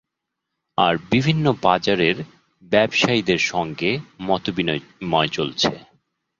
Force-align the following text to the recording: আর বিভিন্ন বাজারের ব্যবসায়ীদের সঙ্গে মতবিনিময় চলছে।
আর 0.77 0.93
বিভিন্ন 1.11 1.45
বাজারের 1.63 2.17
ব্যবসায়ীদের 2.71 3.41
সঙ্গে 3.51 3.91
মতবিনিময় 4.21 5.31
চলছে। 5.31 5.71